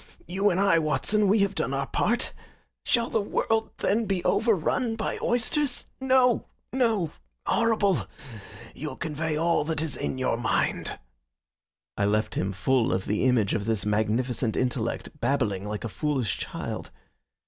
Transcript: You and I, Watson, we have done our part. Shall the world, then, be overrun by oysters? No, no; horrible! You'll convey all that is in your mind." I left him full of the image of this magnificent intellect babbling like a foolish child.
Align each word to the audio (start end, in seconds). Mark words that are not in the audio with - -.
You 0.27 0.49
and 0.49 0.59
I, 0.59 0.79
Watson, 0.79 1.27
we 1.27 1.41
have 1.41 1.53
done 1.53 1.75
our 1.75 1.85
part. 1.85 2.33
Shall 2.83 3.11
the 3.11 3.21
world, 3.21 3.69
then, 3.77 4.05
be 4.05 4.23
overrun 4.23 4.95
by 4.95 5.19
oysters? 5.21 5.85
No, 5.99 6.47
no; 6.73 7.11
horrible! 7.45 8.07
You'll 8.73 8.95
convey 8.95 9.37
all 9.37 9.63
that 9.65 9.83
is 9.83 9.95
in 9.95 10.17
your 10.17 10.37
mind." 10.37 10.97
I 11.97 12.05
left 12.05 12.33
him 12.33 12.51
full 12.51 12.91
of 12.91 13.05
the 13.05 13.25
image 13.25 13.53
of 13.53 13.65
this 13.65 13.85
magnificent 13.85 14.57
intellect 14.57 15.19
babbling 15.19 15.67
like 15.67 15.83
a 15.83 15.87
foolish 15.87 16.35
child. 16.39 16.89